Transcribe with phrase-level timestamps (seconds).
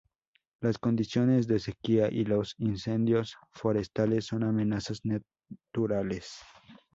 [0.61, 6.39] Las condiciones de sequía y los incendios forestales son amenazas naturales.